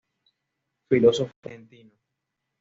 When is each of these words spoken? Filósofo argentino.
Filósofo 0.89 1.31
argentino. 1.43 1.93